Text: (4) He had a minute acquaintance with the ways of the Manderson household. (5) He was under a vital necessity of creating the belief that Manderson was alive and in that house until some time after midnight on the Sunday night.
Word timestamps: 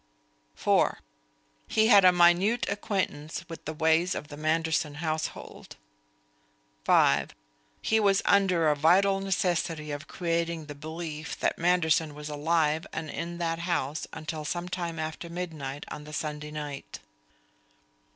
(4) 0.55 0.97
He 1.67 1.85
had 1.85 2.03
a 2.03 2.11
minute 2.11 2.67
acquaintance 2.67 3.45
with 3.47 3.65
the 3.65 3.73
ways 3.75 4.15
of 4.15 4.29
the 4.29 4.35
Manderson 4.35 4.95
household. 4.95 5.75
(5) 6.85 7.35
He 7.83 7.99
was 7.99 8.23
under 8.25 8.67
a 8.69 8.75
vital 8.75 9.19
necessity 9.19 9.91
of 9.91 10.07
creating 10.07 10.65
the 10.65 10.73
belief 10.73 11.39
that 11.39 11.59
Manderson 11.59 12.15
was 12.15 12.29
alive 12.29 12.87
and 12.91 13.11
in 13.11 13.37
that 13.37 13.59
house 13.59 14.07
until 14.11 14.43
some 14.43 14.67
time 14.67 14.97
after 14.97 15.29
midnight 15.29 15.85
on 15.89 16.05
the 16.05 16.13
Sunday 16.13 16.49
night. 16.49 16.97